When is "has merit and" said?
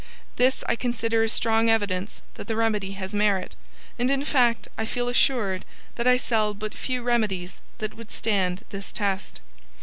2.93-4.09